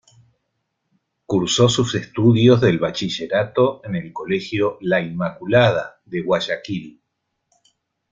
Cursó 1.27 1.69
sus 1.69 1.93
estudios 1.93 2.59
del 2.59 2.79
bachillerato 2.79 3.81
en 3.85 3.97
el 3.97 4.11
colegio 4.11 4.79
"La 4.81 4.99
Inmaculada" 4.99 6.01
de 6.05 6.21
Guayaquil. 6.23 7.03